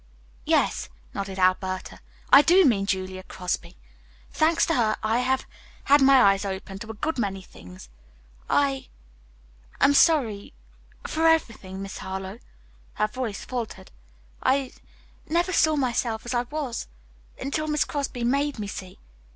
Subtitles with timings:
[0.47, 1.99] "Yes," nodded Alberta.
[2.33, 3.77] "I do mean Julia Crosby.
[4.31, 5.45] Thanks to her, I have
[5.83, 7.87] had my eyes opened to a good many things.
[8.49, 8.87] I
[9.79, 10.53] am sorry
[11.05, 12.39] for everything, Miss Harlowe."
[12.95, 13.91] Her voice faltered.
[14.41, 14.71] "I
[15.29, 16.87] never saw myself as I was
[17.39, 18.97] until Miss Crosby made me see.